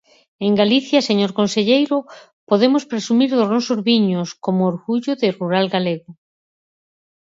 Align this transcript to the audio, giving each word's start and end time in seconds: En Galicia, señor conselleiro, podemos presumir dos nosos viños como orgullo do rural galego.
En 0.45 0.51
Galicia, 0.61 0.99
señor 1.09 1.31
conselleiro, 1.39 1.97
podemos 2.49 2.83
presumir 2.91 3.29
dos 3.37 3.49
nosos 3.55 3.79
viños 3.89 4.29
como 4.43 4.61
orgullo 4.71 5.13
do 5.21 5.29
rural 5.39 5.65
galego. 5.75 6.09